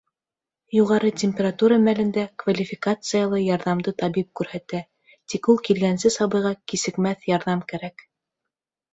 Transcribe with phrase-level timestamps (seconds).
[0.75, 4.79] Юғары температура мәлендә квалификациялы ярҙамды табип күрһәтә,
[5.33, 8.03] тик ул килгәнсе сабыйға кисекмәҫ ярҙам кәрәк.